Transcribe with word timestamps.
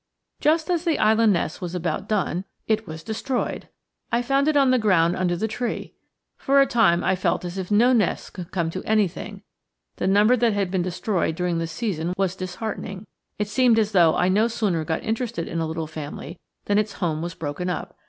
Just 0.39 0.71
as 0.71 0.83
the 0.83 0.97
island 0.97 1.31
nest 1.31 1.61
was 1.61 1.75
about 1.75 2.09
done 2.09 2.43
it 2.65 2.87
was 2.87 3.03
destroyed! 3.03 3.69
I 4.11 4.23
found 4.23 4.47
it 4.47 4.57
on 4.57 4.71
the 4.71 4.79
ground 4.79 5.15
under 5.15 5.35
the 5.35 5.47
tree. 5.47 5.93
For 6.37 6.59
a 6.59 6.65
time 6.65 7.03
I 7.03 7.15
felt 7.15 7.45
as 7.45 7.59
if 7.59 7.69
no 7.69 7.93
nests 7.93 8.31
could 8.31 8.49
come 8.49 8.71
to 8.71 8.83
anything; 8.83 9.43
the 9.97 10.07
number 10.07 10.35
that 10.35 10.53
had 10.53 10.71
been 10.71 10.81
destroyed 10.81 11.35
during 11.35 11.59
the 11.59 11.67
season 11.67 12.15
was 12.17 12.35
disheartening. 12.35 13.05
It 13.37 13.47
seemed 13.47 13.77
as 13.77 13.91
though 13.91 14.15
I 14.15 14.27
no 14.27 14.47
sooner 14.47 14.83
got 14.83 15.03
interested 15.03 15.47
in 15.47 15.59
a 15.59 15.67
little 15.67 15.85
family 15.85 16.39
than 16.65 16.79
its 16.79 16.93
home 16.93 17.21
was 17.21 17.35
broken 17.35 17.69
up. 17.69 17.95